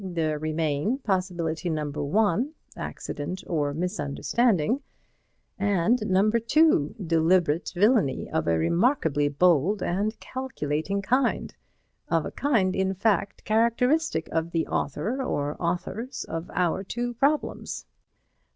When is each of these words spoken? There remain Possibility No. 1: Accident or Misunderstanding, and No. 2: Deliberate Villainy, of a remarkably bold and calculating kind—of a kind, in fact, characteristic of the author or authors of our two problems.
There 0.03 0.39
remain 0.39 0.97
Possibility 0.97 1.69
No. 1.69 1.89
1: 1.91 2.55
Accident 2.75 3.43
or 3.45 3.71
Misunderstanding, 3.71 4.81
and 5.59 6.01
No. 6.07 6.31
2: 6.31 6.95
Deliberate 7.05 7.71
Villainy, 7.75 8.27
of 8.31 8.47
a 8.47 8.57
remarkably 8.57 9.27
bold 9.27 9.83
and 9.83 10.19
calculating 10.19 11.03
kind—of 11.03 12.25
a 12.25 12.31
kind, 12.31 12.75
in 12.75 12.95
fact, 12.95 13.43
characteristic 13.45 14.27
of 14.31 14.49
the 14.49 14.65
author 14.65 15.21
or 15.21 15.55
authors 15.59 16.23
of 16.23 16.49
our 16.55 16.83
two 16.83 17.13
problems. 17.13 17.85